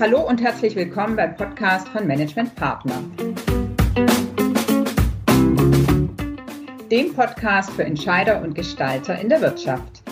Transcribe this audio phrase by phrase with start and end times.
[0.00, 3.02] Hallo und herzlich willkommen beim Podcast von Management Partner.
[6.90, 10.02] Dem Podcast für Entscheider und Gestalter in der Wirtschaft.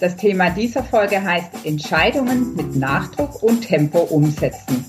[0.00, 4.84] Das Thema dieser Folge heißt Entscheidungen mit Nachdruck und Tempo umsetzen.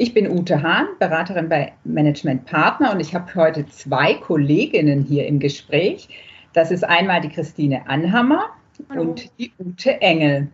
[0.00, 5.26] Ich bin Ute Hahn, Beraterin bei Management Partner und ich habe heute zwei Kolleginnen hier
[5.26, 6.08] im Gespräch.
[6.52, 8.50] Das ist einmal die Christine Anhammer
[8.88, 9.02] Hallo.
[9.02, 10.46] und die Ute Engel.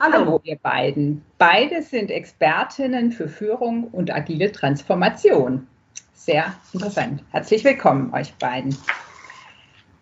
[0.00, 0.14] Hallo.
[0.14, 1.22] Hallo, ihr beiden.
[1.38, 5.68] Beide sind Expertinnen für Führung und agile Transformation.
[6.12, 7.22] Sehr interessant.
[7.30, 8.76] Herzlich willkommen euch beiden.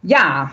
[0.03, 0.53] Ja,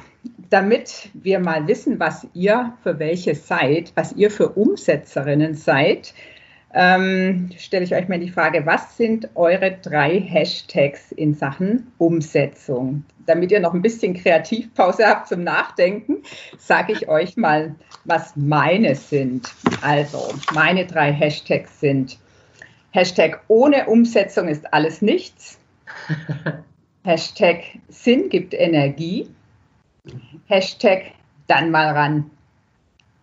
[0.49, 6.13] damit wir mal wissen, was ihr für welche seid, was ihr für Umsetzerinnen seid,
[6.75, 13.05] ähm, stelle ich euch mal die Frage, was sind eure drei Hashtags in Sachen Umsetzung?
[13.25, 16.17] Damit ihr noch ein bisschen Kreativpause habt zum Nachdenken,
[16.59, 19.49] sage ich euch mal, was meine sind.
[19.81, 22.19] Also, meine drei Hashtags sind
[22.91, 25.59] Hashtag ohne Umsetzung ist alles nichts.
[27.03, 29.29] Hashtag Sinn gibt Energie.
[30.47, 31.11] Hashtag
[31.47, 32.31] dann mal ran.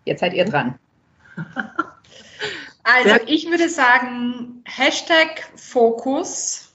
[0.05, 0.79] Jetzt seid ihr dran.
[2.85, 6.69] Also ich würde sagen, Hashtag Fokus.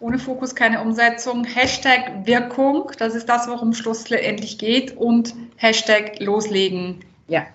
[0.00, 1.44] Ohne Fokus keine Umsetzung.
[1.44, 2.92] Hashtag Wirkung.
[2.98, 4.96] Das ist das, worum Schluss endlich geht.
[4.96, 7.04] Und Hashtag Loslegen.
[7.28, 7.46] Ja,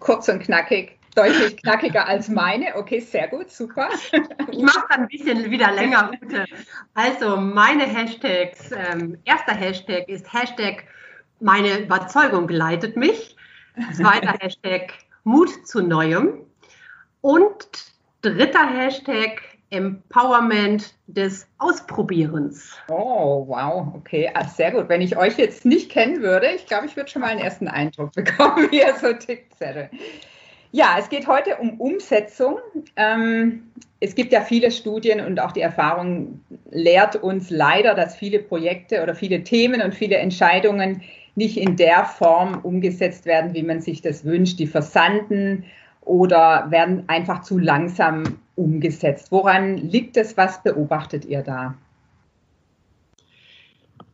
[0.00, 0.98] kurz und knackig.
[1.14, 2.76] Deutlich knackiger als meine.
[2.76, 3.88] Okay, sehr gut, super.
[4.52, 6.44] Ich mache ein bisschen wieder länger, Ute.
[6.94, 8.70] Also meine Hashtags.
[8.70, 10.84] Ähm, erster Hashtag ist Hashtag
[11.40, 13.36] meine Überzeugung leitet mich.
[13.94, 14.92] Zweiter Hashtag
[15.24, 16.47] Mut zu Neuem.
[17.20, 17.68] Und
[18.22, 22.76] dritter Hashtag Empowerment des Ausprobierens.
[22.88, 24.88] Oh, wow, okay, Ach, sehr gut.
[24.88, 27.68] Wenn ich euch jetzt nicht kennen würde, ich glaube, ich würde schon mal einen ersten
[27.68, 29.90] Eindruck bekommen, wie ihr so tickt, Zettel.
[30.70, 32.58] Ja, es geht heute um Umsetzung.
[32.96, 33.70] Ähm,
[34.00, 36.40] es gibt ja viele Studien und auch die Erfahrung
[36.70, 41.02] lehrt uns leider, dass viele Projekte oder viele Themen und viele Entscheidungen
[41.34, 44.58] nicht in der Form umgesetzt werden, wie man sich das wünscht.
[44.58, 45.64] Die versanden
[46.08, 49.30] oder werden einfach zu langsam umgesetzt?
[49.30, 50.36] Woran liegt es?
[50.36, 51.74] Was beobachtet ihr da?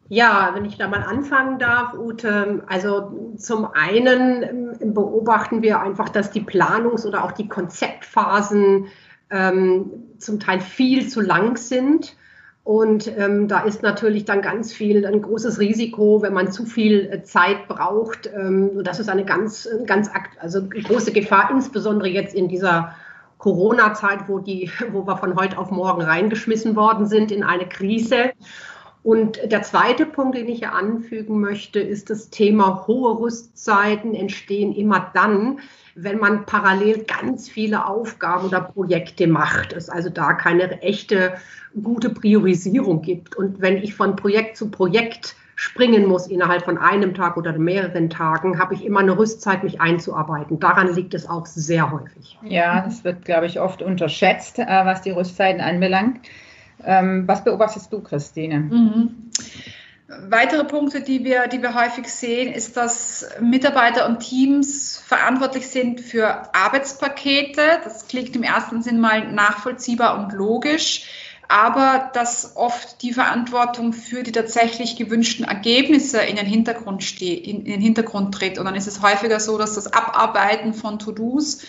[0.09, 2.62] Ja, wenn ich da mal anfangen darf, Ute.
[2.66, 8.87] Also zum einen ähm, beobachten wir einfach, dass die Planungs- oder auch die Konzeptphasen
[9.31, 12.16] ähm, zum Teil viel zu lang sind
[12.64, 17.10] und ähm, da ist natürlich dann ganz viel, ein großes Risiko, wenn man zu viel
[17.12, 18.26] äh, Zeit braucht.
[18.34, 20.10] Ähm, das ist eine ganz, ganz
[20.41, 22.94] also große Gefahr, insbesondere jetzt in dieser
[23.36, 28.32] Corona-Zeit, wo, die, wo wir von heute auf morgen reingeschmissen worden sind in eine Krise.
[29.04, 34.75] Und der zweite Punkt, den ich hier anfügen möchte, ist das Thema hohe Rüstzeiten entstehen
[34.75, 35.60] immer dann,
[35.94, 39.75] wenn man parallel ganz viele Aufgaben oder Projekte macht.
[39.75, 41.34] Es also da keine echte
[41.82, 43.37] gute Priorisierung gibt.
[43.37, 48.09] Und wenn ich von Projekt zu Projekt springen muss innerhalb von einem Tag oder mehreren
[48.09, 50.60] Tagen, habe ich immer eine Rüstzeit, mich einzuarbeiten.
[50.60, 52.38] Daran liegt es auch sehr häufig.
[52.43, 56.20] Ja, das wird, glaube ich, oft unterschätzt, äh, was die Rüstzeiten anbelangt.
[56.83, 58.61] Ähm, was beobachtest du, Christine?
[58.61, 59.31] Mhm.
[60.29, 66.01] Weitere Punkte, die wir, die wir häufig sehen, ist, dass Mitarbeiter und Teams verantwortlich sind
[66.01, 67.81] für Arbeitspakete.
[67.83, 71.07] Das klingt im ersten Sinn mal nachvollziehbar und logisch
[71.49, 77.59] aber dass oft die Verantwortung für die tatsächlich gewünschten Ergebnisse in den Hintergrund steht, in,
[77.59, 78.59] in den Hintergrund tritt.
[78.59, 81.61] Und dann ist es häufiger so, dass das Abarbeiten von To-Dos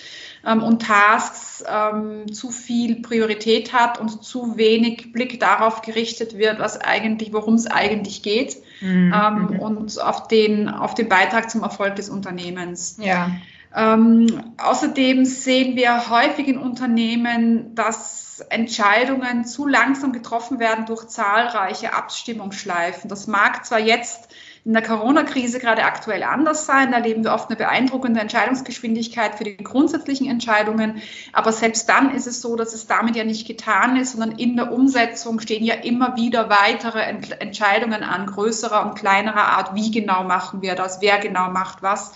[0.45, 6.59] ähm, und Tasks ähm, zu viel Priorität hat und zu wenig Blick darauf gerichtet wird,
[6.59, 9.13] was eigentlich, worum es eigentlich geht mhm.
[9.15, 9.59] ähm, mhm.
[9.59, 12.97] und auf den, auf den Beitrag zum Erfolg des Unternehmens.
[12.99, 13.31] Ja.
[13.75, 21.93] Ähm, außerdem sehen wir häufig in Unternehmen, dass Entscheidungen zu langsam getroffen werden durch zahlreiche
[21.93, 23.09] Abstimmungsschleifen.
[23.09, 24.29] Das mag zwar jetzt
[24.65, 26.89] in der Corona-Krise gerade aktuell anders sein.
[26.89, 31.03] Da erleben wir oft eine beeindruckende Entscheidungsgeschwindigkeit für die grundsätzlichen Entscheidungen.
[31.33, 34.55] Aber selbst dann ist es so, dass es damit ja nicht getan ist, sondern in
[34.55, 39.75] der Umsetzung stehen ja immer wieder weitere Entscheidungen an, größerer und kleinerer Art.
[39.75, 40.99] Wie genau machen wir das?
[40.99, 42.13] Wer genau macht was?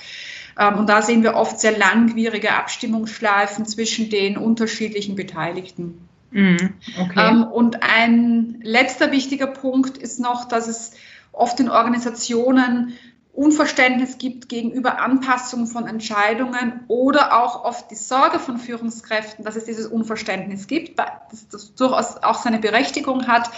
[0.57, 6.09] Ähm, und da sehen wir oft sehr langwierige Abstimmungsschleifen zwischen den unterschiedlichen Beteiligten.
[6.31, 7.29] Mhm, okay.
[7.29, 10.93] Ähm, und ein letzter wichtiger Punkt ist noch, dass es
[11.31, 12.97] oft in Organisationen
[13.39, 19.63] Unverständnis gibt gegenüber Anpassung von Entscheidungen oder auch oft die Sorge von Führungskräften, dass es
[19.63, 23.49] dieses Unverständnis gibt, dass das durchaus auch seine Berechtigung hat.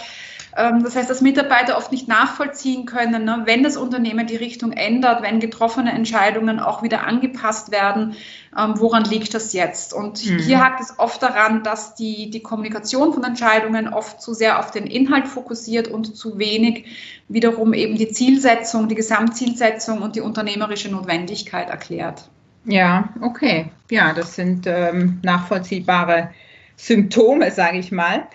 [0.56, 4.72] Ähm, das heißt, dass Mitarbeiter oft nicht nachvollziehen können, ne, wenn das Unternehmen die Richtung
[4.72, 8.16] ändert, wenn getroffene Entscheidungen auch wieder angepasst werden,
[8.56, 9.94] ähm, woran liegt das jetzt?
[9.94, 10.38] Und mhm.
[10.38, 14.70] hier hakt es oft daran, dass die, die Kommunikation von Entscheidungen oft zu sehr auf
[14.70, 16.84] den Inhalt fokussiert und zu wenig
[17.28, 22.28] wiederum eben die Zielsetzung, die Gesamtzielsetzung und die unternehmerische Notwendigkeit erklärt.
[22.64, 23.70] Ja, okay.
[23.90, 26.30] Ja, das sind ähm, nachvollziehbare
[26.76, 28.26] Symptome, sage ich mal.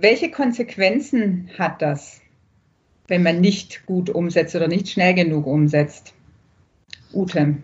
[0.00, 2.22] Welche Konsequenzen hat das,
[3.08, 6.14] wenn man nicht gut umsetzt oder nicht schnell genug umsetzt?
[7.12, 7.56] Ute.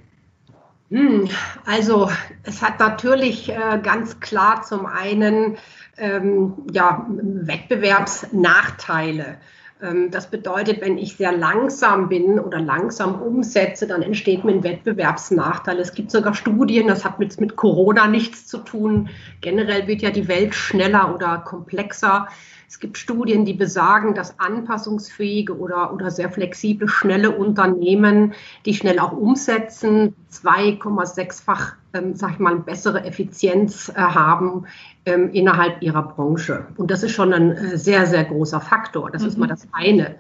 [0.91, 1.31] Hm,
[1.65, 2.11] also
[2.43, 5.57] es hat natürlich äh, ganz klar zum einen
[5.97, 9.39] ähm, ja, Wettbewerbsnachteile.
[9.81, 14.65] Ähm, das bedeutet, wenn ich sehr langsam bin oder langsam umsetze, dann entsteht mir ein
[14.65, 15.79] Wettbewerbsnachteil.
[15.79, 19.09] Es gibt sogar Studien, das hat mit, mit Corona nichts zu tun.
[19.41, 22.29] Generell wird ja die Welt schneller oder komplexer.
[22.69, 28.35] Es gibt Studien, die besagen, dass anpassungsfähige oder, oder sehr flexible, schnelle Unternehmen,
[28.67, 34.67] die schnell auch umsetzen, 2,6-fach, ähm, sag ich mal, bessere Effizienz äh, haben
[35.07, 36.67] ähm, innerhalb ihrer Branche.
[36.77, 39.11] Und das ist schon ein äh, sehr, sehr großer Faktor.
[39.11, 39.29] Das mhm.
[39.29, 40.17] ist mal das eine,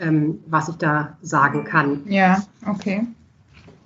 [0.00, 2.02] ähm, was ich da sagen kann.
[2.06, 3.06] Ja, okay.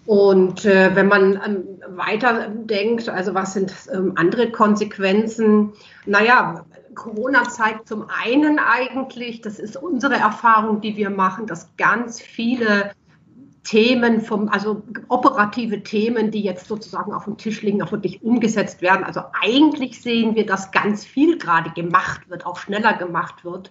[0.07, 1.65] Und äh, wenn man ähm,
[1.95, 5.75] weiter denkt, also was sind ähm, andere Konsequenzen?
[6.07, 6.65] Naja,
[6.99, 12.91] Corona zeigt zum einen eigentlich, das ist unsere Erfahrung, die wir machen, dass ganz viele
[13.69, 18.81] Themen vom, also operative Themen, die jetzt sozusagen auf dem Tisch liegen, auch wirklich umgesetzt
[18.81, 19.05] werden.
[19.05, 23.71] Also eigentlich sehen wir, dass ganz viel gerade gemacht wird, auch schneller gemacht wird.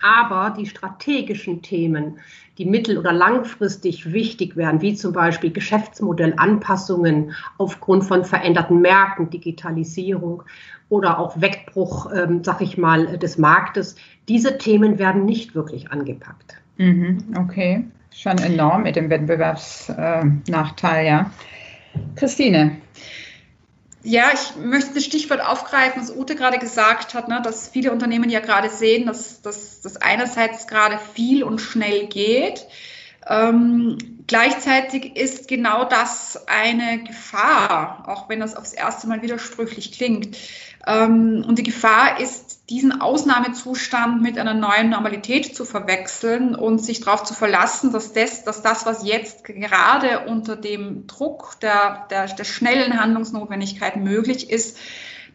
[0.00, 2.20] Aber die strategischen Themen,
[2.58, 10.44] die mittel- oder langfristig wichtig werden, wie zum Beispiel Geschäftsmodellanpassungen aufgrund von veränderten Märkten, Digitalisierung
[10.90, 13.96] oder auch Wegbruch, ähm, sag ich mal, des Marktes,
[14.28, 16.54] diese Themen werden nicht wirklich angepackt.
[16.76, 17.84] Mhm, okay
[18.14, 21.30] schon enorm mit dem Wettbewerbsnachteil, ja.
[22.16, 22.78] Christine.
[24.02, 28.28] Ja, ich möchte das Stichwort aufgreifen, was Ute gerade gesagt hat, ne, dass viele Unternehmen
[28.28, 32.66] ja gerade sehen, dass das einerseits gerade viel und schnell geht.
[33.26, 40.36] Ähm, gleichzeitig ist genau das eine Gefahr, auch wenn das aufs erste Mal widersprüchlich klingt.
[40.86, 47.00] Ähm, und die Gefahr ist diesen Ausnahmezustand mit einer neuen Normalität zu verwechseln und sich
[47.00, 52.26] darauf zu verlassen, dass das, dass das, was jetzt gerade unter dem Druck der, der,
[52.26, 54.78] der schnellen Handlungsnotwendigkeit möglich ist,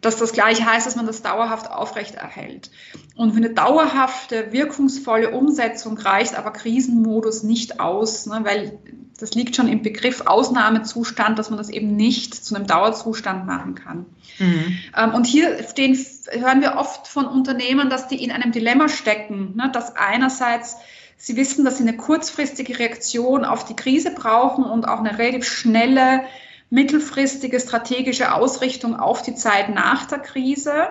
[0.02, 2.72] dass das gleiche heißt, dass man das dauerhaft aufrechterhält.
[3.16, 8.80] Und für eine dauerhafte, wirkungsvolle Umsetzung reicht aber Krisenmodus nicht aus, ne, weil
[9.20, 13.76] das liegt schon im Begriff Ausnahmezustand, dass man das eben nicht zu einem Dauerzustand machen
[13.76, 14.06] kann.
[14.40, 14.78] Mhm.
[14.96, 15.98] Ähm, und hier stehen,
[16.32, 20.78] hören wir oft von Unternehmen, dass die in einem Dilemma stecken, ne, dass einerseits
[21.18, 25.46] sie wissen, dass sie eine kurzfristige Reaktion auf die Krise brauchen und auch eine relativ
[25.46, 26.22] schnelle,
[26.70, 30.90] mittelfristige strategische Ausrichtung auf die Zeit nach der Krise.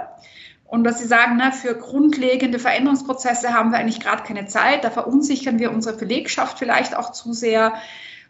[0.65, 4.91] Und dass Sie sagen, na, für grundlegende Veränderungsprozesse haben wir eigentlich gerade keine Zeit, da
[4.91, 7.73] verunsichern wir unsere Belegschaft vielleicht auch zu sehr.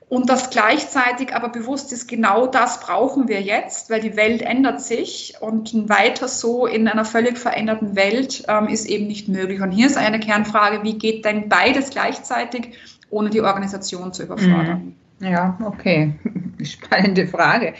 [0.08, 4.80] Und das gleichzeitig aber bewusst ist, genau das brauchen wir jetzt, weil die Welt ändert
[4.80, 9.60] sich und ein weiter so in einer völlig veränderten Welt ähm, ist eben nicht möglich.
[9.60, 12.78] Und hier ist eine Kernfrage, wie geht denn beides gleichzeitig,
[13.10, 14.96] ohne die Organisation zu überfordern?
[15.18, 15.26] Mhm.
[15.26, 16.14] Ja, okay.
[16.62, 17.74] Spannende Frage.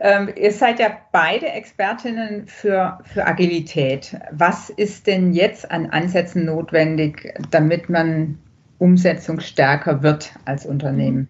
[0.00, 4.16] Ähm, ihr seid ja beide Expertinnen für, für Agilität.
[4.32, 8.38] Was ist denn jetzt an Ansätzen notwendig, damit man
[8.78, 11.28] umsetzungsstärker wird als Unternehmen?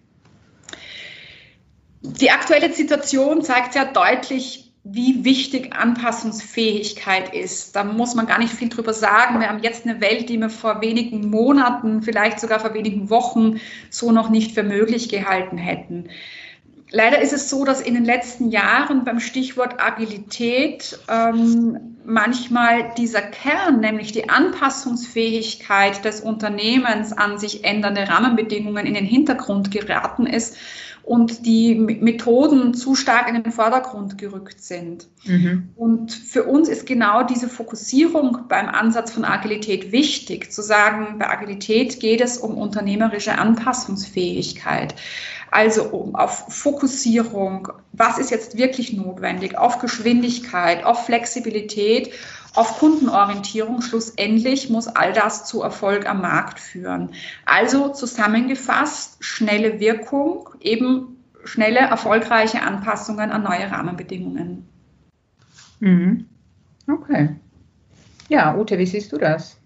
[2.01, 7.75] Die aktuelle Situation zeigt ja deutlich, wie wichtig Anpassungsfähigkeit ist.
[7.75, 9.39] Da muss man gar nicht viel drüber sagen.
[9.39, 13.61] Wir haben jetzt eine Welt, die wir vor wenigen Monaten, vielleicht sogar vor wenigen Wochen
[13.89, 16.09] so noch nicht für möglich gehalten hätten.
[16.95, 23.23] Leider ist es so, dass in den letzten Jahren beim Stichwort Agilität ähm, manchmal dieser
[23.23, 30.55] Kern, nämlich die Anpassungsfähigkeit des Unternehmens an sich ändernde Rahmenbedingungen in den Hintergrund geraten ist
[31.03, 35.09] und die Methoden zu stark in den Vordergrund gerückt sind.
[35.25, 35.69] Mhm.
[35.75, 41.29] Und für uns ist genau diese Fokussierung beim Ansatz von Agilität wichtig, zu sagen, bei
[41.29, 44.95] Agilität geht es um unternehmerische Anpassungsfähigkeit.
[45.51, 52.11] Also um, auf Fokussierung, was ist jetzt wirklich notwendig, auf Geschwindigkeit, auf Flexibilität
[52.53, 53.81] auf Kundenorientierung.
[53.81, 57.11] Schlussendlich muss all das zu Erfolg am Markt führen.
[57.45, 64.67] Also zusammengefasst, schnelle Wirkung, eben schnelle, erfolgreiche Anpassungen an neue Rahmenbedingungen.
[65.79, 66.27] Mhm.
[66.87, 67.35] Okay.
[68.29, 69.57] Ja, Ute, wie siehst du das?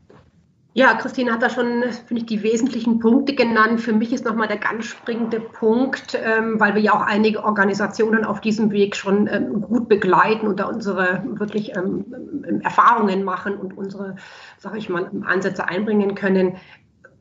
[0.77, 3.81] Ja, Christine hat da schon, finde ich, die wesentlichen Punkte genannt.
[3.81, 8.23] Für mich ist nochmal der ganz springende Punkt, ähm, weil wir ja auch einige Organisationen
[8.23, 12.05] auf diesem Weg schon ähm, gut begleiten und da unsere wirklich ähm,
[12.47, 14.17] ähm Erfahrungen machen und unsere,
[14.59, 16.57] sage ich mal, Ansätze einbringen können.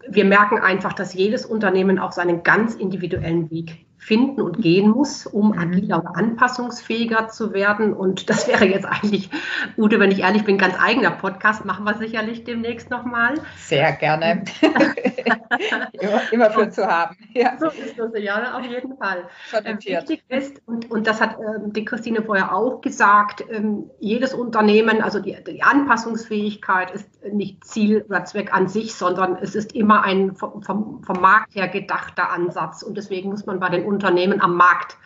[0.06, 5.26] Wir merken einfach, dass jedes Unternehmen auch seinen ganz individuellen Weg finden und gehen muss,
[5.26, 5.58] um mhm.
[5.58, 7.92] agiler und anpassungsfähiger zu werden.
[7.92, 9.30] Und das wäre jetzt eigentlich,
[9.76, 11.64] Ute, wenn ich ehrlich bin, ganz eigener Podcast.
[11.64, 13.34] Machen wir sicherlich demnächst nochmal.
[13.56, 14.44] Sehr gerne.
[15.92, 17.16] immer, immer für zu haben.
[17.34, 17.56] Ja.
[17.58, 19.24] So ist das, ja, auf jeden Fall.
[19.64, 24.34] Ähm, wichtig ist, und, und das hat ähm, die Christine vorher auch gesagt, ähm, jedes
[24.34, 29.74] Unternehmen, also die, die Anpassungsfähigkeit ist nicht Ziel oder Zweck an sich, sondern es ist
[29.74, 32.82] immer ein vom, vom, vom Markt her gedachter Ansatz.
[32.82, 34.96] Und deswegen muss man bei den Unternehmen am Markt.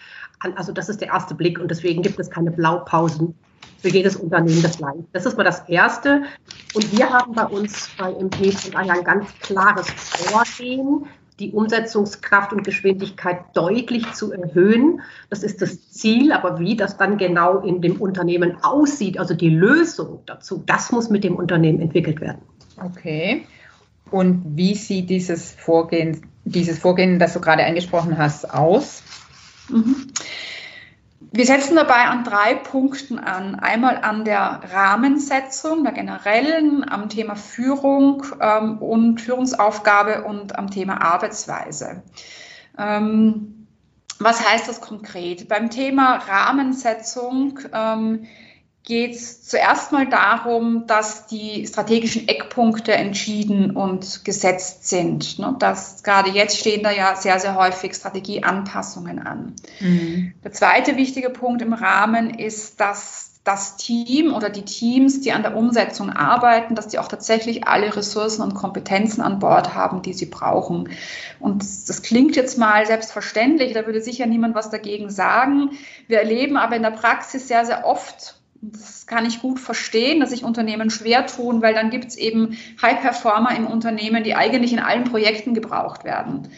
[0.56, 3.34] Also das ist der erste Blick und deswegen gibt es keine Blaupausen
[3.78, 5.04] für jedes Unternehmen das gleiche.
[5.12, 6.22] Das ist mal das Erste.
[6.74, 11.06] Und wir haben bei uns bei MP daher ein ganz klares Vorgehen,
[11.38, 15.00] die Umsetzungskraft und Geschwindigkeit deutlich zu erhöhen.
[15.30, 19.48] Das ist das Ziel, aber wie das dann genau in dem Unternehmen aussieht, also die
[19.48, 22.42] Lösung dazu, das muss mit dem Unternehmen entwickelt werden.
[22.76, 23.46] Okay.
[24.10, 29.02] Und wie sieht dieses Vorgehen dieses Vorgehen, das du gerade angesprochen hast, aus?
[29.68, 30.12] Mhm.
[31.32, 33.54] Wir setzen dabei an drei Punkten an.
[33.54, 41.00] Einmal an der Rahmensetzung, der generellen, am Thema Führung ähm, und Führungsaufgabe und am Thema
[41.00, 42.02] Arbeitsweise.
[42.76, 43.68] Ähm,
[44.18, 45.48] was heißt das konkret?
[45.48, 48.26] Beim Thema Rahmensetzung ähm,
[48.84, 55.38] geht es zuerst mal darum, dass die strategischen Eckpunkte entschieden und gesetzt sind.
[55.38, 55.54] Ne?
[55.58, 59.54] Dass gerade jetzt stehen da ja sehr, sehr häufig Strategieanpassungen an.
[59.80, 60.32] Mhm.
[60.42, 65.42] Der zweite wichtige Punkt im Rahmen ist, dass das Team oder die Teams, die an
[65.42, 70.12] der Umsetzung arbeiten, dass die auch tatsächlich alle Ressourcen und Kompetenzen an Bord haben, die
[70.12, 70.90] sie brauchen.
[71.38, 75.70] Und das klingt jetzt mal selbstverständlich, da würde sicher niemand was dagegen sagen.
[76.06, 80.30] Wir erleben aber in der Praxis sehr, sehr oft, das kann ich gut verstehen, dass
[80.30, 84.80] sich Unternehmen schwer tun, weil dann gibt es eben High-Performer im Unternehmen, die eigentlich in
[84.80, 86.48] allen Projekten gebraucht werden.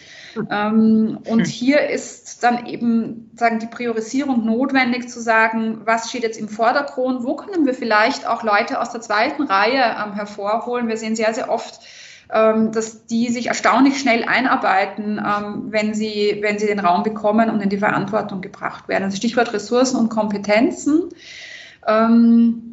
[0.50, 1.44] Ähm, und hm.
[1.44, 7.22] hier ist dann eben sagen die Priorisierung notwendig zu sagen, was steht jetzt im Vordergrund,
[7.24, 10.88] wo können wir vielleicht auch Leute aus der zweiten Reihe ähm, hervorholen.
[10.88, 11.80] Wir sehen sehr, sehr oft,
[12.32, 15.20] ähm, dass die sich erstaunlich schnell einarbeiten,
[15.68, 19.04] wenn, sie, wenn sie den Raum bekommen und in die Verantwortung gebracht werden.
[19.04, 21.10] Also Stichwort Ressourcen und Kompetenzen.
[21.86, 22.72] Ähm,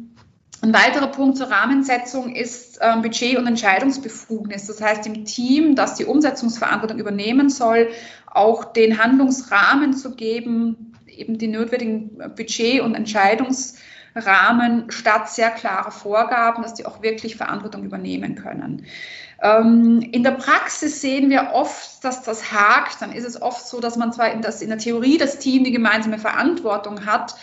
[0.62, 4.66] ein weiterer Punkt zur Rahmensetzung ist ähm, Budget- und Entscheidungsbefugnis.
[4.66, 7.88] Das heißt, im Team, das die Umsetzungsverantwortung übernehmen soll,
[8.26, 16.62] auch den Handlungsrahmen zu geben, eben die notwendigen Budget- und Entscheidungsrahmen statt sehr klarer Vorgaben,
[16.62, 18.84] dass die auch wirklich Verantwortung übernehmen können.
[19.42, 23.00] Ähm, in der Praxis sehen wir oft, dass das hakt.
[23.00, 25.64] Dann ist es oft so, dass man zwar in, das, in der Theorie das Team
[25.64, 27.34] die gemeinsame Verantwortung hat,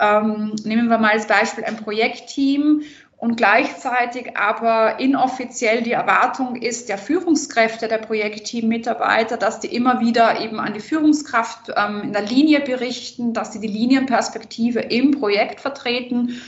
[0.00, 2.82] ähm, nehmen wir mal als Beispiel ein Projektteam
[3.18, 10.40] und gleichzeitig aber inoffiziell die Erwartung ist der Führungskräfte, der Projektteam-Mitarbeiter, dass die immer wieder
[10.40, 15.60] eben an die Führungskraft ähm, in der Linie berichten, dass sie die Linienperspektive im Projekt
[15.60, 16.40] vertreten.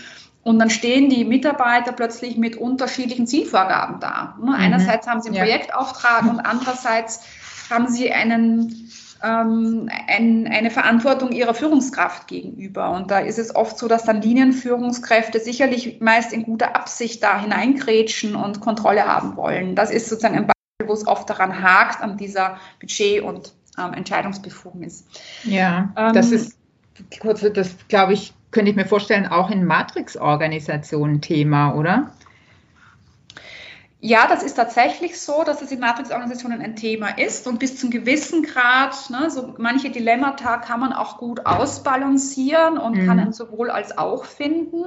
[0.44, 4.36] Und dann stehen die Mitarbeiter plötzlich mit unterschiedlichen Zielvorgaben da.
[4.40, 4.52] Ne?
[4.52, 4.54] Mhm.
[4.54, 5.42] Einerseits haben sie einen ja.
[5.42, 7.24] Projektauftrag und andererseits
[7.68, 8.90] haben sie einen
[9.22, 12.90] ähm, ein, eine Verantwortung ihrer Führungskraft gegenüber.
[12.90, 17.40] Und da ist es oft so, dass dann Linienführungskräfte sicherlich meist in guter Absicht da
[17.40, 19.74] hineingrätschen und Kontrolle haben wollen.
[19.74, 23.92] Das ist sozusagen ein Beispiel, wo es oft daran hakt, an dieser Budget- und ähm,
[23.94, 25.04] Entscheidungsbefugnis.
[25.44, 26.58] Ja, ähm, das ist
[27.20, 32.12] kurz, das glaube ich, könnte ich mir vorstellen, auch in Matrix-Organisationen Thema, oder?
[34.02, 37.90] Ja, das ist tatsächlich so, dass es in Matrixorganisationen ein Thema ist und bis zum
[37.90, 43.06] gewissen Grad, ne, so manche Dilemmata kann man auch gut ausbalancieren und mhm.
[43.06, 44.84] kann ein sowohl als auch finden.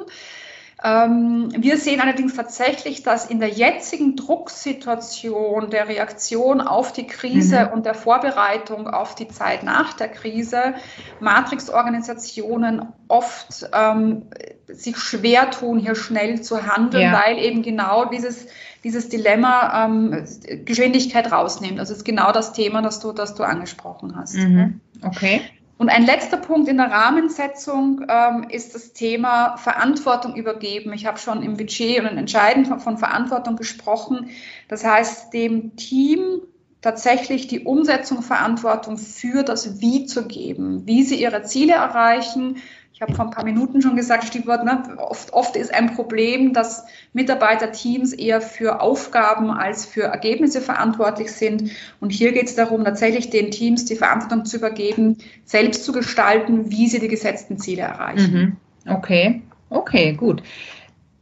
[0.83, 7.67] Ähm, wir sehen allerdings tatsächlich, dass in der jetzigen Drucksituation der Reaktion auf die Krise
[7.67, 7.73] mhm.
[7.73, 10.73] und der Vorbereitung auf die Zeit nach der Krise
[11.21, 14.27] Matrixorganisationen oft ähm,
[14.67, 17.21] sich schwer tun, hier schnell zu handeln, ja.
[17.23, 18.47] weil eben genau dieses
[18.83, 20.25] dieses Dilemma ähm,
[20.65, 21.79] Geschwindigkeit rausnimmt.
[21.79, 24.35] Also es ist genau das Thema, das du, das du angesprochen hast.
[24.35, 24.81] Mhm.
[25.01, 25.41] Okay.
[25.77, 30.93] Und ein letzter Punkt in der Rahmensetzung ähm, ist das Thema Verantwortung übergeben.
[30.93, 34.29] Ich habe schon im Budget und im Entscheiden von, von Verantwortung gesprochen.
[34.67, 36.41] Das heißt, dem Team
[36.81, 42.57] tatsächlich die Umsetzung Verantwortung für das Wie zu geben, wie sie ihre Ziele erreichen,
[42.93, 46.53] Ich habe vor ein paar Minuten schon gesagt, Stichwort, ne, oft, oft ist ein Problem,
[46.53, 51.71] dass Mitarbeiterteams eher für Aufgaben als für Ergebnisse verantwortlich sind.
[51.99, 56.69] Und hier geht es darum, tatsächlich den Teams die Verantwortung zu übergeben, selbst zu gestalten,
[56.69, 58.57] wie sie die gesetzten Ziele erreichen.
[58.85, 58.93] Mhm.
[58.93, 60.43] Okay, okay, gut.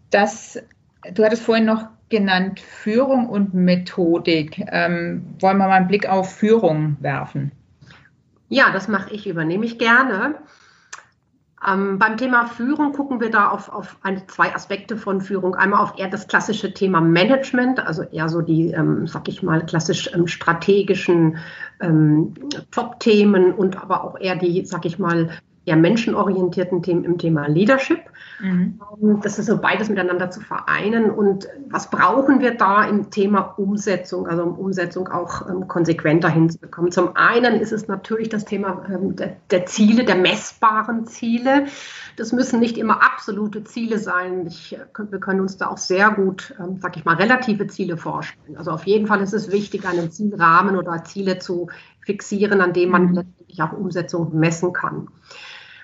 [0.09, 0.61] Das,
[1.13, 4.61] du hattest vorhin noch genannt Führung und Methodik.
[4.67, 7.53] Ähm, wollen wir mal einen Blick auf Führung werfen?
[8.49, 10.35] Ja, das mache ich, übernehme ich gerne.
[11.67, 15.53] Ähm, beim Thema Führung gucken wir da auf, auf eine, zwei Aspekte von Führung.
[15.53, 19.63] Einmal auf eher das klassische Thema Management, also eher so die, ähm, sag ich mal,
[19.65, 21.37] klassisch ähm, strategischen
[21.79, 22.33] ähm,
[22.71, 25.29] Top-Themen und aber auch eher die, sag ich mal,
[25.65, 27.99] eher menschenorientierten Themen im Thema Leadership.
[28.39, 28.79] Mhm.
[29.01, 31.11] Ähm, das ist so beides miteinander zu vereinen.
[31.11, 36.91] Und was brauchen wir da im Thema Umsetzung, also um Umsetzung auch ähm, konsequenter hinzubekommen?
[36.91, 41.65] Zum einen ist es natürlich das Thema ähm, der, der, Ziele, der messbaren Ziele.
[42.17, 44.47] Das müssen nicht immer absolute Ziele sein.
[44.47, 48.57] Ich, wir können uns da auch sehr gut, ähm, sag ich mal, relative Ziele vorstellen.
[48.57, 51.67] Also auf jeden Fall ist es wichtig, einen Zielrahmen oder Ziele zu
[52.03, 55.07] fixieren, an dem man letztendlich auch Umsetzung messen kann.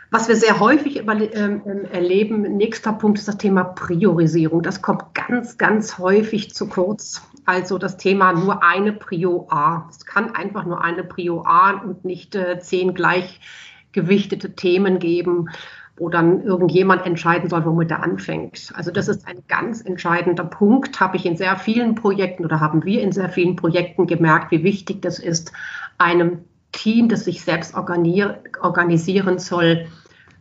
[0.10, 4.62] Was wir sehr häufig ähm, ähm, erleben, nächster Punkt ist das Thema Priorisierung.
[4.64, 7.22] Das kommt ganz, ganz häufig zu kurz.
[7.46, 9.88] Also das Thema nur eine Prio A.
[9.90, 15.50] Es kann einfach nur eine Prio A und nicht äh, zehn gleichgewichtete Themen geben,
[15.98, 18.72] wo dann irgendjemand entscheiden soll, womit er anfängt.
[18.76, 22.86] Also das ist ein ganz entscheidender Punkt, habe ich in sehr vielen Projekten oder haben
[22.86, 25.52] wir in sehr vielen Projekten gemerkt, wie wichtig das ist,
[25.98, 26.46] einem
[26.78, 29.88] Team, das sich selbst organisieren soll,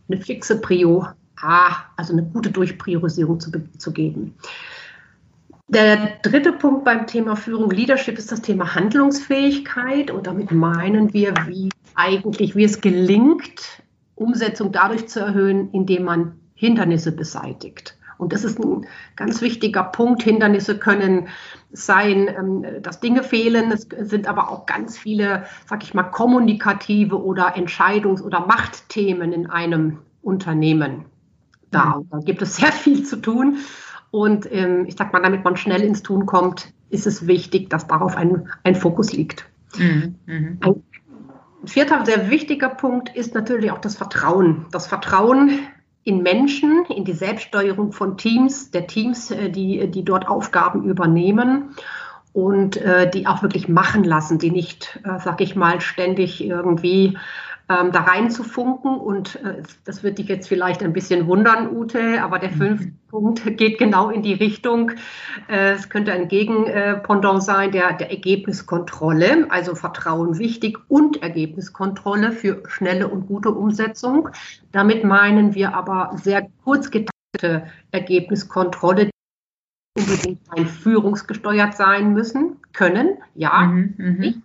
[0.08, 1.06] eine fixe Prio
[1.40, 4.34] A, also eine gute Durchpriorisierung zu, zu geben.
[5.68, 10.10] Der dritte Punkt beim Thema Führung Leadership ist das Thema Handlungsfähigkeit.
[10.10, 13.82] Und damit meinen wir, wie eigentlich, wie es gelingt,
[14.14, 17.95] Umsetzung dadurch zu erhöhen, indem man Hindernisse beseitigt.
[18.18, 20.22] Und das ist ein ganz wichtiger Punkt.
[20.22, 21.28] Hindernisse können
[21.72, 23.70] sein, ähm, dass Dinge fehlen.
[23.70, 29.48] Es sind aber auch ganz viele, sag ich mal, kommunikative oder Entscheidungs- oder Machtthemen in
[29.48, 31.04] einem Unternehmen
[31.70, 31.96] da.
[31.98, 32.08] Mhm.
[32.10, 33.58] Da gibt es sehr viel zu tun.
[34.10, 37.86] Und ähm, ich sag mal, damit man schnell ins Tun kommt, ist es wichtig, dass
[37.86, 39.46] darauf ein, ein Fokus liegt.
[39.76, 40.14] Mhm.
[40.26, 40.58] Mhm.
[40.60, 40.82] Ein
[41.64, 44.66] vierter sehr wichtiger Punkt ist natürlich auch das Vertrauen.
[44.70, 45.58] Das Vertrauen
[46.06, 51.74] in Menschen, in die Selbststeuerung von Teams, der Teams, äh, die, die dort Aufgaben übernehmen
[52.32, 57.18] und äh, die auch wirklich machen lassen, die nicht, äh, sag ich mal, ständig irgendwie
[57.68, 58.96] ähm, da reinzufunken.
[58.96, 62.98] Und äh, das wird dich jetzt vielleicht ein bisschen wundern, Ute, aber der fünfte mhm.
[63.08, 64.92] Punkt geht genau in die Richtung.
[65.48, 72.62] Äh, es könnte ein Gegenpendant sein, der, der Ergebniskontrolle, also Vertrauen wichtig und Ergebniskontrolle für
[72.68, 74.28] schnelle und gute Umsetzung.
[74.72, 79.10] Damit meinen wir aber sehr kurz getaktete Ergebniskontrolle, die
[79.98, 84.42] unbedingt ein führungsgesteuert sein müssen, können, ja, mhm, mhm.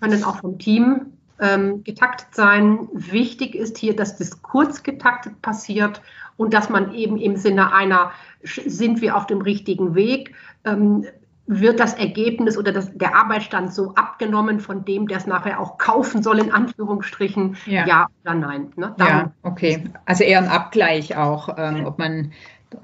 [0.00, 2.88] können auch vom Team ähm, getaktet sein.
[2.92, 6.00] Wichtig ist hier, dass das kurz getaktet passiert
[6.36, 11.04] und dass man eben im Sinne einer, sind wir auf dem richtigen Weg, ähm,
[11.48, 15.76] wird das Ergebnis oder das, der Arbeitsstand so abgenommen von dem, der es nachher auch
[15.76, 18.72] kaufen soll, in Anführungsstrichen, ja, ja oder nein.
[18.76, 18.94] Ne?
[18.98, 19.84] ja, okay.
[20.06, 22.32] Also eher ein Abgleich auch, ähm, ob man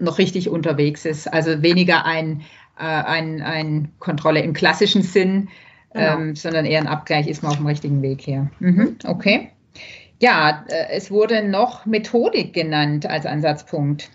[0.01, 1.33] noch richtig unterwegs ist.
[1.33, 2.43] Also weniger ein,
[2.79, 5.49] äh, ein, ein Kontrolle im klassischen Sinn,
[5.93, 6.19] genau.
[6.19, 8.51] ähm, sondern eher ein Abgleich, ist man auf dem richtigen Weg hier.
[8.61, 9.51] Mhm, okay.
[10.21, 14.11] Ja, äh, es wurde noch Methodik genannt als Ansatzpunkt.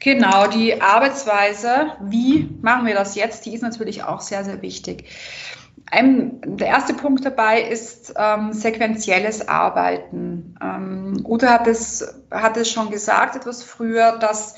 [0.00, 5.04] Genau, die Arbeitsweise, wie machen wir das jetzt, die ist natürlich auch sehr, sehr wichtig.
[5.90, 10.56] Ein, der erste Punkt dabei ist ähm, sequenzielles Arbeiten.
[10.60, 14.56] Ähm, Ute hat es, hat es schon gesagt etwas früher, dass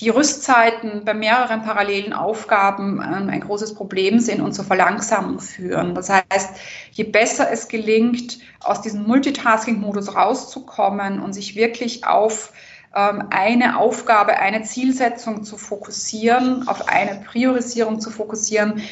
[0.00, 5.94] die Rüstzeiten bei mehreren parallelen Aufgaben ähm, ein großes Problem sind und zur Verlangsamung führen.
[5.94, 6.56] Das heißt,
[6.92, 12.52] je besser es gelingt, aus diesem Multitasking-Modus rauszukommen und sich wirklich auf
[12.94, 18.82] ähm, eine Aufgabe, eine Zielsetzung zu fokussieren, auf eine Priorisierung zu fokussieren,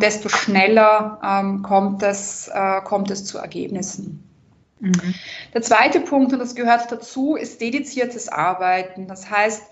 [0.00, 4.27] desto schneller kommt es, äh, kommt es zu Ergebnissen.
[4.80, 5.14] Mhm.
[5.54, 9.06] Der zweite Punkt, und das gehört dazu, ist dediziertes Arbeiten.
[9.06, 9.62] Das heißt,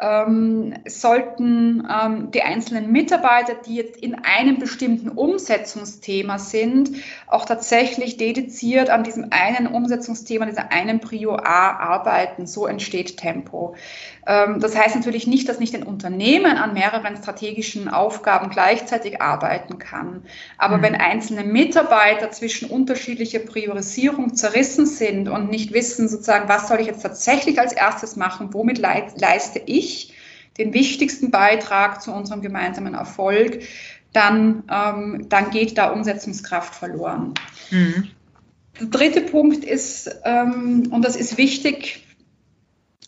[0.00, 6.90] ähm, sollten ähm, die einzelnen Mitarbeiter, die jetzt in einem bestimmten Umsetzungsthema sind,
[7.26, 12.46] auch tatsächlich dediziert an diesem einen Umsetzungsthema, dieser einen Prio A arbeiten.
[12.46, 13.74] So entsteht Tempo.
[14.26, 19.78] Ähm, das heißt natürlich nicht, dass nicht ein Unternehmen an mehreren strategischen Aufgaben gleichzeitig arbeiten
[19.78, 20.22] kann.
[20.56, 20.82] Aber mhm.
[20.82, 26.86] wenn einzelne Mitarbeiter zwischen unterschiedlicher Priorisierung zerrissen sind und nicht wissen, sozusagen, was soll ich
[26.86, 29.89] jetzt tatsächlich als erstes machen, womit leiste ich
[30.58, 33.62] den wichtigsten Beitrag zu unserem gemeinsamen Erfolg,
[34.12, 37.34] dann, ähm, dann geht da Umsetzungskraft verloren.
[37.70, 38.08] Mhm.
[38.80, 42.06] Der dritte Punkt ist, ähm, und das ist wichtig,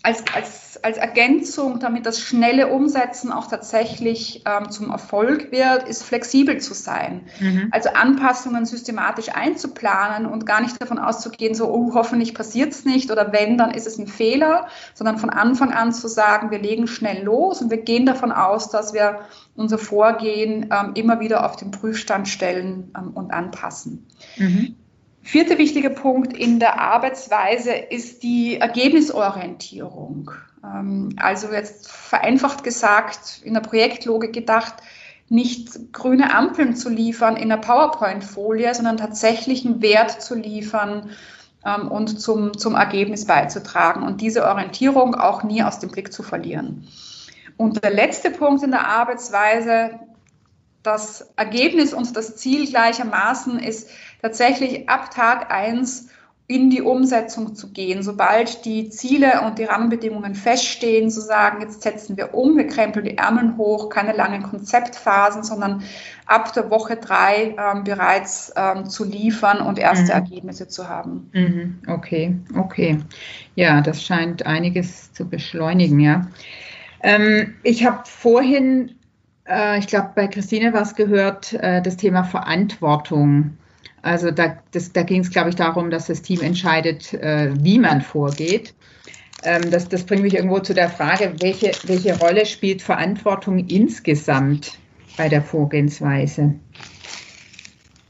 [0.04, 6.02] als, als, als Ergänzung, damit das schnelle Umsetzen auch tatsächlich ähm, zum Erfolg wird, ist
[6.02, 7.22] flexibel zu sein.
[7.38, 7.68] Mhm.
[7.70, 13.12] Also Anpassungen systematisch einzuplanen und gar nicht davon auszugehen, so, oh, hoffentlich passiert es nicht
[13.12, 16.88] oder wenn, dann ist es ein Fehler, sondern von Anfang an zu sagen, wir legen
[16.88, 19.20] schnell los und wir gehen davon aus, dass wir
[19.54, 24.08] unser Vorgehen ähm, immer wieder auf den Prüfstand stellen ähm, und anpassen.
[24.36, 24.74] Mhm.
[25.22, 30.32] Vierter wichtiger Punkt in der Arbeitsweise ist die Ergebnisorientierung.
[30.64, 34.74] Ähm, also jetzt vereinfacht gesagt, in der Projektlogik gedacht,
[35.28, 41.10] nicht grüne Ampeln zu liefern in der PowerPoint-Folie, sondern tatsächlich einen Wert zu liefern
[41.64, 46.22] ähm, und zum, zum Ergebnis beizutragen und diese Orientierung auch nie aus dem Blick zu
[46.22, 46.88] verlieren.
[47.56, 50.00] Und der letzte Punkt in der Arbeitsweise,
[50.82, 53.90] das Ergebnis und das Ziel gleichermaßen ist
[54.20, 56.08] tatsächlich ab Tag 1
[56.48, 61.82] in die Umsetzung zu gehen, sobald die Ziele und die Rahmenbedingungen feststehen, zu sagen, jetzt
[61.82, 65.82] setzen wir um, wir krempeln die Ärmel hoch, keine langen Konzeptphasen, sondern
[66.26, 70.10] ab der Woche drei ähm, bereits ähm, zu liefern und erste mhm.
[70.10, 71.30] Ergebnisse zu haben.
[71.32, 71.78] Mhm.
[71.86, 72.98] Okay, okay.
[73.54, 76.26] Ja, das scheint einiges zu beschleunigen, ja.
[77.02, 78.96] Ähm, ich habe vorhin
[79.48, 83.56] äh, ich glaube, bei Christine war es gehört, äh, das Thema Verantwortung.
[84.02, 84.58] Also da,
[84.92, 88.74] da ging es, glaube ich, darum, dass das Team entscheidet, äh, wie man vorgeht.
[89.44, 94.78] Ähm, das, das bringt mich irgendwo zu der Frage, welche, welche Rolle spielt Verantwortung insgesamt
[95.16, 96.54] bei der Vorgehensweise?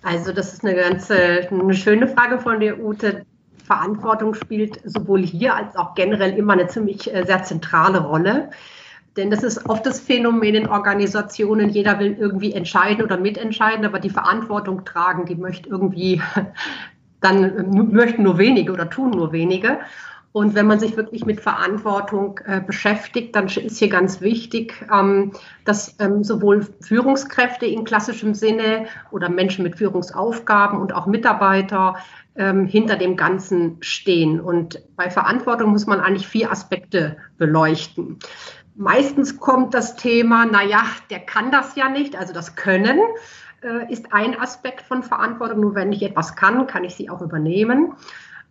[0.03, 3.25] Also das ist eine ganz eine schöne Frage von der Ute.
[3.65, 8.51] Verantwortung spielt sowohl hier als auch generell immer eine ziemlich sehr zentrale Rolle.
[9.17, 14.01] Denn das ist oft das Phänomen in Organisationen, jeder will irgendwie entscheiden oder mitentscheiden, aber
[14.01, 16.23] die Verantwortung tragen, die möchte irgendwie,
[17.21, 19.79] dann möchten nur wenige oder tun nur wenige.
[20.33, 25.33] Und wenn man sich wirklich mit Verantwortung äh, beschäftigt, dann ist hier ganz wichtig, ähm,
[25.67, 31.97] dass ähm, sowohl Führungskräfte in klassischem Sinne oder Menschen mit Führungsaufgaben und auch Mitarbeiter
[32.35, 34.41] ähm, hinter dem Ganzen stehen.
[34.41, 38.19] Und bei Verantwortung muss man eigentlich vier Aspekte beleuchten.
[38.75, 42.99] Meistens kommt das Thema, naja, der kann das ja nicht, also das Können
[43.63, 45.61] äh, ist ein Aspekt von Verantwortung.
[45.61, 47.95] Nur wenn ich etwas kann, kann ich sie auch übernehmen.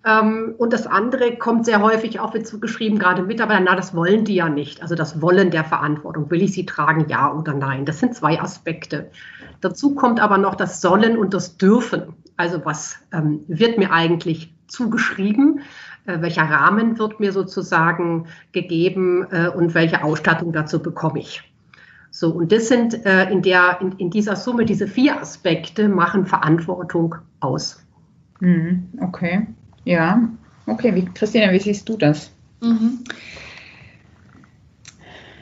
[0.04, 4.26] Ähm, und das andere kommt sehr häufig auch wird zugeschrieben, gerade Mitarbeiter, na, das wollen
[4.26, 4.82] die ja nicht.
[4.82, 6.30] Also das Wollen der Verantwortung.
[6.32, 7.86] Will ich sie tragen, ja oder nein?
[7.86, 9.12] Das sind zwei Aspekte.
[9.60, 12.14] Dazu kommt aber noch das Sollen und das Dürfen.
[12.36, 15.62] Also was ähm, wird mir eigentlich zugeschrieben?
[16.06, 21.44] Äh, welcher Rahmen wird mir sozusagen gegeben äh, und welche Ausstattung dazu bekomme ich.
[22.10, 26.26] So, und das sind äh, in, der, in, in dieser Summe, diese vier Aspekte machen
[26.26, 27.86] Verantwortung aus.
[28.40, 29.48] Mhm, okay,
[29.86, 30.28] ja.
[30.66, 32.32] Okay, wie, Christina, wie siehst du das?
[32.62, 33.04] Mhm.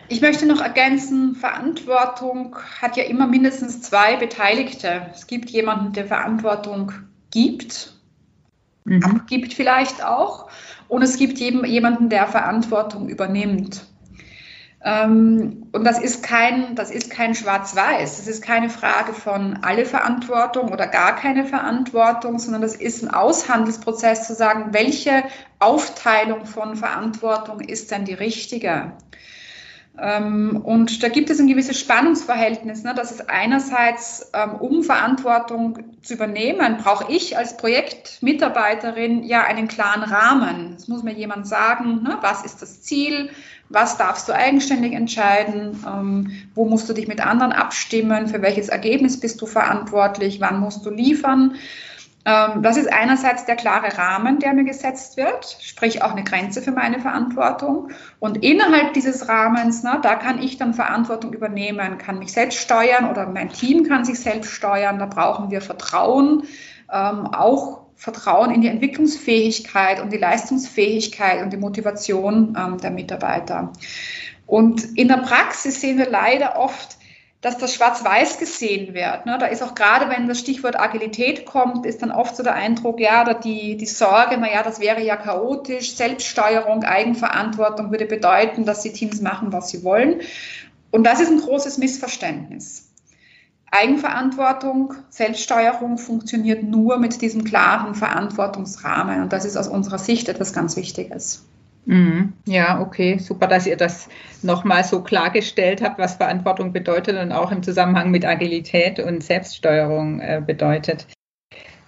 [0.10, 5.04] Ich möchte noch ergänzen, Verantwortung hat ja immer mindestens zwei Beteiligte.
[5.14, 6.92] Es gibt jemanden, der Verantwortung
[7.32, 7.94] gibt
[8.90, 9.04] mhm.
[9.04, 10.50] abgibt vielleicht auch.
[10.88, 13.86] Und es gibt jemanden, der Verantwortung übernimmt.
[14.84, 18.18] Ähm, und das ist kein, das ist kein Schwarz-Weiß.
[18.18, 23.12] Das ist keine Frage von alle Verantwortung oder gar keine Verantwortung, sondern das ist ein
[23.12, 25.24] Aushandelsprozess zu sagen, welche
[25.60, 28.94] Aufteilung von Verantwortung ist denn die richtige?
[29.98, 35.80] Ähm, und da gibt es ein gewisses Spannungsverhältnis, ne, dass es einerseits, ähm, um Verantwortung
[36.02, 40.76] zu übernehmen, brauche ich als Projektmitarbeiterin ja einen klaren Rahmen.
[40.78, 43.30] Es muss mir jemand sagen, ne, was ist das Ziel,
[43.70, 48.70] was darfst du eigenständig entscheiden, ähm, wo musst du dich mit anderen abstimmen, für welches
[48.70, 51.56] Ergebnis bist du verantwortlich, wann musst du liefern.
[52.26, 56.62] Ähm, das ist einerseits der klare Rahmen, der mir gesetzt wird, sprich auch eine Grenze
[56.62, 57.90] für meine Verantwortung.
[58.20, 63.10] Und innerhalb dieses Rahmens, na, da kann ich dann Verantwortung übernehmen, kann mich selbst steuern
[63.10, 65.00] oder mein Team kann sich selbst steuern.
[65.00, 66.44] Da brauchen wir Vertrauen,
[66.92, 73.74] ähm, auch Vertrauen in die Entwicklungsfähigkeit und die Leistungsfähigkeit und die Motivation ähm, der Mitarbeiter.
[74.46, 76.99] Und in der Praxis sehen wir leider oft,
[77.42, 79.26] dass das schwarz-weiß gesehen wird.
[79.26, 79.38] Ne?
[79.40, 83.00] Da ist auch gerade, wenn das Stichwort Agilität kommt, ist dann oft so der Eindruck,
[83.00, 88.82] ja, oder die, die Sorge, naja, das wäre ja chaotisch, Selbststeuerung, Eigenverantwortung würde bedeuten, dass
[88.82, 90.20] die Teams machen, was sie wollen.
[90.92, 92.90] Und das ist ein großes Missverständnis.
[93.72, 99.22] Eigenverantwortung, Selbststeuerung funktioniert nur mit diesem klaren Verantwortungsrahmen.
[99.22, 101.46] Und das ist aus unserer Sicht etwas ganz Wichtiges.
[101.90, 102.34] Mhm.
[102.46, 104.10] Ja, okay, super, dass ihr das
[104.44, 110.20] nochmal so klargestellt habt, was Verantwortung bedeutet und auch im Zusammenhang mit Agilität und Selbststeuerung
[110.20, 111.08] äh, bedeutet.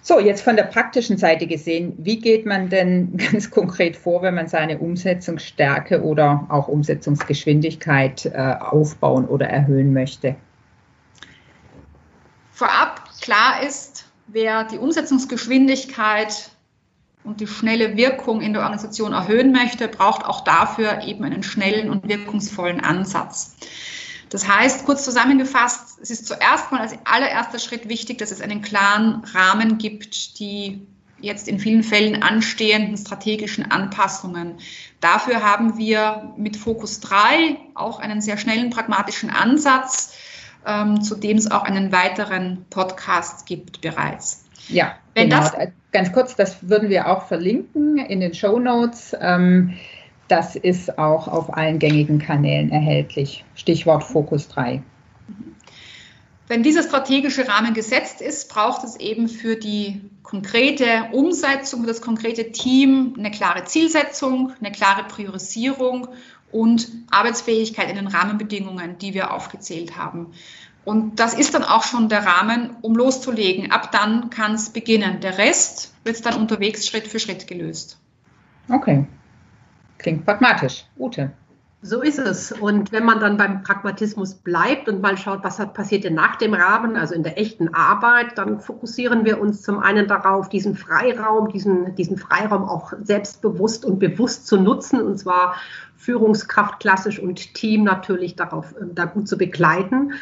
[0.00, 4.34] So, jetzt von der praktischen Seite gesehen, wie geht man denn ganz konkret vor, wenn
[4.34, 10.34] man seine Umsetzungsstärke oder auch Umsetzungsgeschwindigkeit äh, aufbauen oder erhöhen möchte?
[12.50, 16.50] Vorab klar ist, wer die Umsetzungsgeschwindigkeit
[17.24, 21.90] und die schnelle Wirkung in der Organisation erhöhen möchte, braucht auch dafür eben einen schnellen
[21.90, 23.56] und wirkungsvollen Ansatz.
[24.28, 28.62] Das heißt, kurz zusammengefasst, es ist zuerst mal als allererster Schritt wichtig, dass es einen
[28.62, 30.86] klaren Rahmen gibt, die
[31.20, 34.54] jetzt in vielen Fällen anstehenden strategischen Anpassungen.
[35.00, 40.14] Dafür haben wir mit Fokus 3 auch einen sehr schnellen pragmatischen Ansatz,
[40.66, 44.41] ähm, zu dem es auch einen weiteren Podcast gibt bereits.
[44.68, 45.42] Ja, Wenn genau.
[45.42, 45.52] Das,
[45.92, 49.14] Ganz kurz, das würden wir auch verlinken in den Show Notes.
[49.20, 49.74] Ähm,
[50.26, 53.44] das ist auch auf allen gängigen Kanälen erhältlich.
[53.54, 54.82] Stichwort Fokus 3.
[56.48, 62.00] Wenn dieser strategische Rahmen gesetzt ist, braucht es eben für die konkrete Umsetzung, für das
[62.00, 66.08] konkrete Team eine klare Zielsetzung, eine klare Priorisierung
[66.50, 70.32] und Arbeitsfähigkeit in den Rahmenbedingungen, die wir aufgezählt haben.
[70.84, 73.70] Und das ist dann auch schon der Rahmen, um loszulegen.
[73.70, 75.20] Ab dann kann es beginnen.
[75.20, 77.98] Der Rest wird dann unterwegs Schritt für Schritt gelöst.
[78.68, 79.06] Okay.
[79.98, 80.84] Klingt pragmatisch.
[80.98, 81.32] Ute.
[81.84, 82.52] So ist es.
[82.52, 86.36] Und wenn man dann beim Pragmatismus bleibt und mal schaut, was hat passiert denn nach
[86.36, 90.76] dem Rahmen, also in der echten Arbeit, dann fokussieren wir uns zum einen darauf, diesen
[90.76, 95.56] Freiraum, diesen, diesen Freiraum auch selbstbewusst und bewusst zu nutzen, und zwar
[95.96, 100.12] Führungskraft klassisch und Team natürlich darauf, äh, da gut zu begleiten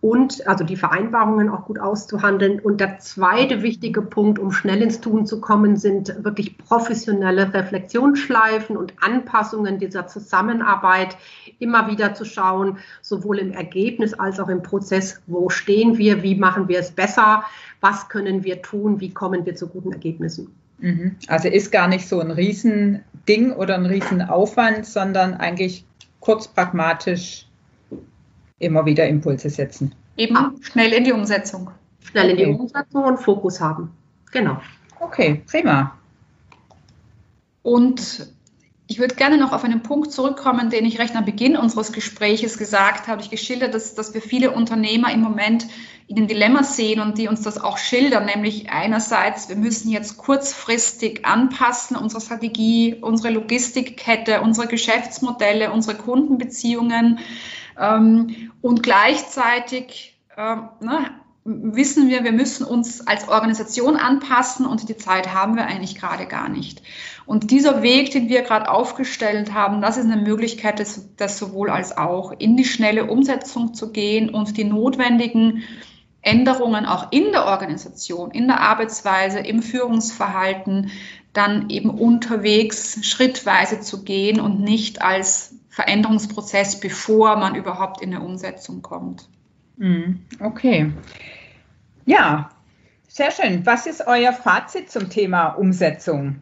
[0.00, 2.60] und also die Vereinbarungen auch gut auszuhandeln.
[2.60, 8.76] Und der zweite wichtige Punkt, um schnell ins Tun zu kommen, sind wirklich professionelle Reflexionsschleifen
[8.76, 11.16] und Anpassungen dieser Zusammenarbeit.
[11.58, 16.34] Immer wieder zu schauen, sowohl im Ergebnis als auch im Prozess, wo stehen wir, wie
[16.34, 17.44] machen wir es besser,
[17.80, 20.54] was können wir tun, wie kommen wir zu guten Ergebnissen.
[20.78, 21.16] Mhm.
[21.26, 25.86] Also ist gar nicht so ein Riesending oder ein Riesenaufwand, sondern eigentlich
[26.20, 27.46] kurz pragmatisch
[28.58, 29.94] immer wieder Impulse setzen.
[30.16, 30.52] Eben ah.
[30.60, 31.70] schnell in die Umsetzung.
[32.10, 32.42] Schnell okay.
[32.42, 33.90] in die Umsetzung und Fokus haben.
[34.32, 34.60] Genau.
[35.00, 35.96] Okay, prima.
[37.62, 38.28] Und
[38.88, 42.56] ich würde gerne noch auf einen Punkt zurückkommen, den ich recht am Beginn unseres Gespräches
[42.56, 43.20] gesagt habe.
[43.20, 45.66] Ich geschildert, dass, dass wir viele Unternehmer im Moment
[46.06, 50.16] in den Dilemmas sehen und die uns das auch schildern, nämlich einerseits, wir müssen jetzt
[50.18, 57.18] kurzfristig anpassen, unsere Strategie, unsere Logistikkette, unsere Geschäftsmodelle, unsere Kundenbeziehungen.
[57.78, 61.10] Ähm, und gleichzeitig ähm, ne,
[61.44, 66.26] wissen wir, wir müssen uns als Organisation anpassen und die Zeit haben wir eigentlich gerade
[66.26, 66.82] gar nicht.
[67.24, 71.70] Und dieser Weg, den wir gerade aufgestellt haben, das ist eine Möglichkeit, das, das sowohl
[71.70, 75.62] als auch in die schnelle Umsetzung zu gehen und die notwendigen
[76.20, 80.90] Änderungen auch in der Organisation, in der Arbeitsweise, im Führungsverhalten
[81.32, 88.24] dann eben unterwegs schrittweise zu gehen und nicht als Veränderungsprozess, bevor man überhaupt in eine
[88.24, 89.28] Umsetzung kommt.
[89.76, 90.20] Mhm.
[90.40, 90.90] Okay.
[92.06, 92.48] Ja,
[93.08, 93.66] sehr schön.
[93.66, 96.40] Was ist euer Fazit zum Thema Umsetzung?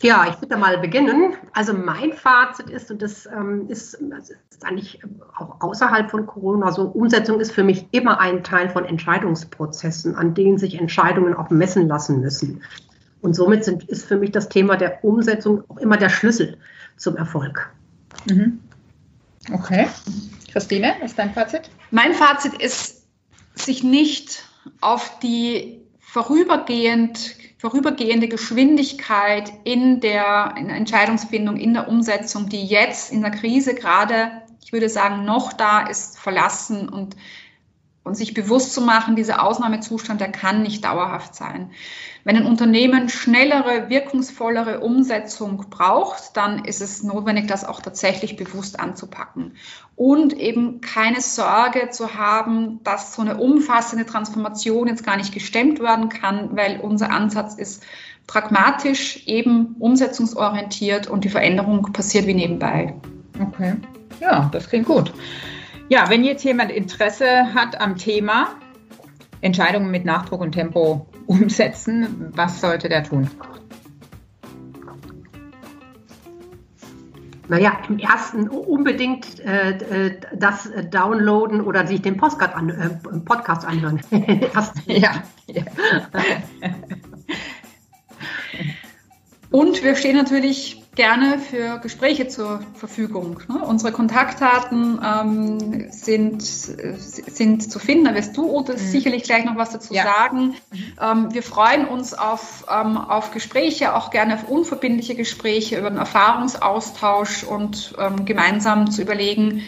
[0.00, 1.34] Ja, ich würde mal beginnen.
[1.52, 5.02] Also mein Fazit ist, und das ähm, ist, das ist eigentlich
[5.36, 10.32] auch außerhalb von Corona so, Umsetzung ist für mich immer ein Teil von Entscheidungsprozessen, an
[10.32, 12.62] denen sich Entscheidungen auch messen lassen müssen.
[13.22, 16.56] Und somit sind, ist für mich das Thema der Umsetzung auch immer der Schlüssel
[16.96, 17.70] zum Erfolg.
[18.28, 18.60] Mhm.
[19.52, 19.88] Okay.
[20.52, 21.70] Christine, was ist dein Fazit?
[21.90, 23.06] Mein Fazit ist,
[23.54, 24.44] sich nicht
[24.80, 33.12] auf die vorübergehend, vorübergehende Geschwindigkeit in der, in der Entscheidungsfindung, in der Umsetzung, die jetzt
[33.12, 34.30] in der Krise gerade,
[34.62, 37.16] ich würde sagen, noch da ist, verlassen und
[38.02, 41.70] und sich bewusst zu machen, dieser Ausnahmezustand, der kann nicht dauerhaft sein.
[42.24, 48.80] Wenn ein Unternehmen schnellere, wirkungsvollere Umsetzung braucht, dann ist es notwendig, das auch tatsächlich bewusst
[48.80, 49.52] anzupacken.
[49.96, 55.80] Und eben keine Sorge zu haben, dass so eine umfassende Transformation jetzt gar nicht gestemmt
[55.80, 57.82] werden kann, weil unser Ansatz ist
[58.26, 62.94] pragmatisch, eben umsetzungsorientiert und die Veränderung passiert wie nebenbei.
[63.40, 63.74] Okay,
[64.20, 65.12] ja, das klingt gut.
[65.90, 68.50] Ja, wenn jetzt jemand Interesse hat am Thema
[69.40, 73.28] Entscheidungen mit Nachdruck und Tempo umsetzen, was sollte der tun?
[77.48, 82.90] Naja, im ersten unbedingt äh, äh das downloaden oder sich den Podcast, an, äh,
[83.24, 84.00] Podcast anhören.
[84.86, 85.24] ja.
[85.48, 85.64] ja.
[89.50, 93.40] Und wir stehen natürlich gerne für Gespräche zur Verfügung.
[93.48, 93.64] Ne?
[93.64, 98.04] Unsere Kontaktdaten ähm, sind, sind zu finden.
[98.04, 98.76] Da wirst du, Ute, mhm.
[98.76, 100.02] sicherlich gleich noch was dazu ja.
[100.02, 100.56] sagen.
[101.00, 105.98] Ähm, wir freuen uns auf, ähm, auf Gespräche, auch gerne auf unverbindliche Gespräche über den
[105.98, 109.62] Erfahrungsaustausch und ähm, gemeinsam zu überlegen,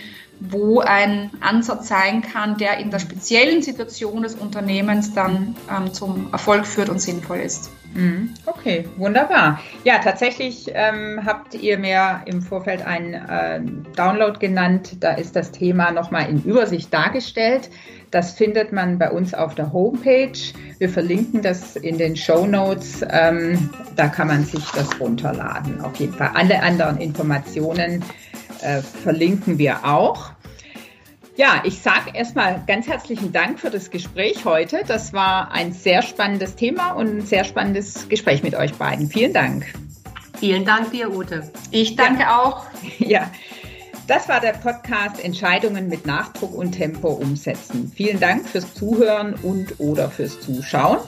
[0.50, 6.32] wo ein Ansatz sein kann, der in der speziellen Situation des Unternehmens dann ähm, zum
[6.32, 7.70] Erfolg führt und sinnvoll ist.
[7.94, 8.30] Mhm.
[8.46, 9.60] Okay, wunderbar.
[9.84, 13.60] Ja, tatsächlich ähm, habt ihr mir im Vorfeld einen äh,
[13.96, 14.96] Download genannt.
[15.00, 17.70] Da ist das Thema nochmal in Übersicht dargestellt.
[18.10, 20.38] Das findet man bei uns auf der Homepage.
[20.78, 23.04] Wir verlinken das in den Show Notes.
[23.10, 25.80] Ähm, da kann man sich das runterladen.
[25.80, 26.30] Auf jeden Fall.
[26.34, 28.02] Alle anderen Informationen
[28.62, 30.32] äh, verlinken wir auch.
[31.36, 34.82] Ja, ich sage erstmal ganz herzlichen Dank für das Gespräch heute.
[34.86, 39.08] Das war ein sehr spannendes Thema und ein sehr spannendes Gespräch mit euch beiden.
[39.08, 39.64] Vielen Dank.
[40.38, 41.50] Vielen Dank dir, Ute.
[41.70, 42.42] Ich danke ja.
[42.42, 42.66] auch.
[42.98, 43.30] Ja,
[44.08, 47.92] das war der Podcast Entscheidungen mit Nachdruck und Tempo umsetzen.
[47.94, 50.98] Vielen Dank fürs Zuhören und oder fürs Zuschauen.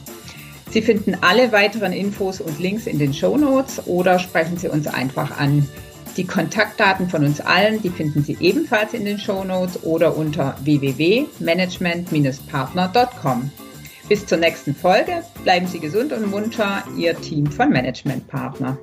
[0.71, 4.87] Sie finden alle weiteren Infos und Links in den Show Notes oder sprechen Sie uns
[4.87, 5.69] einfach an.
[6.16, 10.57] Die Kontaktdaten von uns allen, die finden Sie ebenfalls in den Show Notes oder unter
[10.62, 13.50] www.management-partner.com.
[14.09, 15.24] Bis zur nächsten Folge.
[15.42, 18.79] Bleiben Sie gesund und munter, Ihr Team von Management Partner.